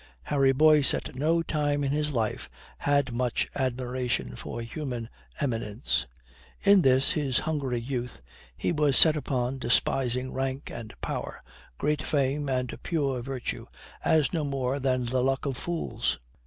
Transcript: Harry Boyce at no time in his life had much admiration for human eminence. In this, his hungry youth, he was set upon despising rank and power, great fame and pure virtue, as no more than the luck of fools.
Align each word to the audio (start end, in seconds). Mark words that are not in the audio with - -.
Harry 0.23 0.51
Boyce 0.51 0.95
at 0.95 1.13
no 1.15 1.43
time 1.43 1.83
in 1.83 1.91
his 1.91 2.11
life 2.11 2.49
had 2.79 3.11
much 3.13 3.47
admiration 3.53 4.35
for 4.35 4.59
human 4.59 5.07
eminence. 5.39 6.07
In 6.63 6.81
this, 6.81 7.11
his 7.11 7.37
hungry 7.37 7.79
youth, 7.79 8.19
he 8.57 8.71
was 8.71 8.97
set 8.97 9.15
upon 9.15 9.59
despising 9.59 10.33
rank 10.33 10.71
and 10.71 10.99
power, 11.01 11.39
great 11.77 12.01
fame 12.01 12.49
and 12.49 12.81
pure 12.81 13.21
virtue, 13.21 13.67
as 14.03 14.33
no 14.33 14.43
more 14.43 14.79
than 14.79 15.05
the 15.05 15.21
luck 15.21 15.45
of 15.45 15.55
fools. 15.55 16.17